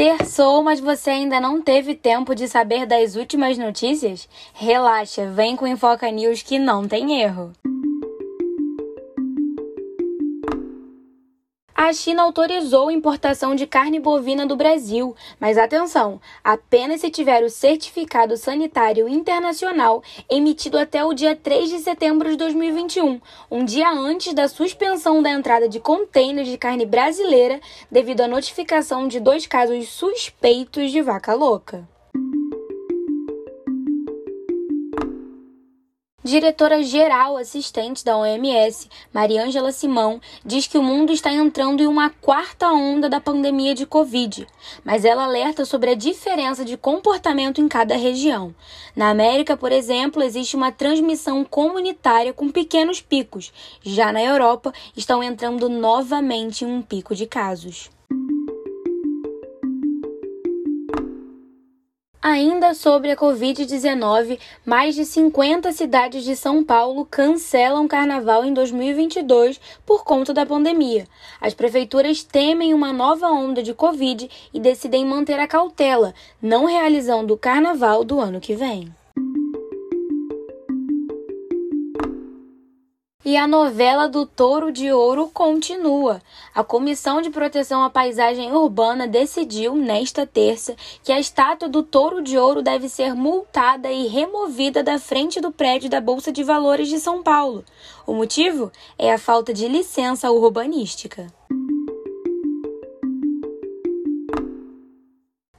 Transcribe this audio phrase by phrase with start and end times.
[0.00, 4.26] Terçou, mas você ainda não teve tempo de saber das últimas notícias?
[4.54, 7.52] Relaxa, vem com o Infoca News que não tem erro.
[11.90, 17.42] A China autorizou a importação de carne bovina do Brasil, mas atenção, apenas se tiver
[17.42, 20.00] o certificado sanitário internacional
[20.30, 25.30] emitido até o dia 3 de setembro de 2021, um dia antes da suspensão da
[25.30, 27.60] entrada de contêineres de carne brasileira
[27.90, 31.88] devido à notificação de dois casos suspeitos de vaca louca.
[36.30, 42.68] Diretora-geral assistente da OMS, Mariângela Simão, diz que o mundo está entrando em uma quarta
[42.68, 44.46] onda da pandemia de Covid,
[44.84, 48.54] mas ela alerta sobre a diferença de comportamento em cada região.
[48.94, 53.52] Na América, por exemplo, existe uma transmissão comunitária com pequenos picos.
[53.82, 57.90] Já na Europa, estão entrando novamente em um pico de casos.
[62.22, 69.58] Ainda sobre a Covid-19, mais de 50 cidades de São Paulo cancelam carnaval em 2022
[69.86, 71.08] por conta da pandemia.
[71.40, 76.12] As prefeituras temem uma nova onda de Covid e decidem manter a cautela,
[76.42, 78.94] não realizando o carnaval do ano que vem.
[83.22, 86.22] E a novela do Touro de Ouro continua.
[86.54, 92.22] A Comissão de Proteção à Paisagem Urbana decidiu, nesta terça, que a estátua do Touro
[92.22, 96.88] de Ouro deve ser multada e removida da frente do prédio da Bolsa de Valores
[96.88, 97.62] de São Paulo.
[98.06, 101.26] O motivo é a falta de licença urbanística.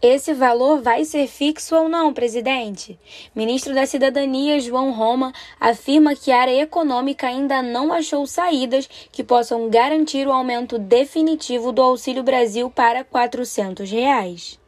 [0.01, 2.99] Esse valor vai ser fixo ou não, presidente?
[3.35, 9.23] Ministro da Cidadania, João Roma, afirma que a área econômica ainda não achou saídas que
[9.23, 14.59] possam garantir o aumento definitivo do Auxílio Brasil para 400 reais.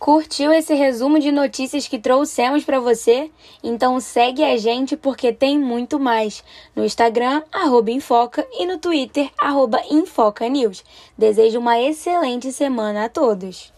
[0.00, 3.30] Curtiu esse resumo de notícias que trouxemos para você?
[3.62, 6.42] Então segue a gente porque tem muito mais.
[6.74, 10.82] No Instagram, arroba Infoca e no Twitter, arroba Infoca News.
[11.18, 13.74] Desejo uma excelente semana a todos.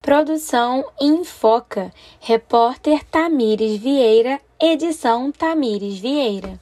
[0.00, 1.92] Produção Infoca.
[2.20, 4.40] Repórter Tamires Vieira.
[4.60, 6.60] Edição Tamires Vieira.